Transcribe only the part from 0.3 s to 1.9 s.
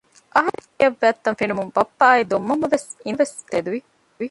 އަހަރެން ގެއަށް ވަތްތަން ފެނުމުން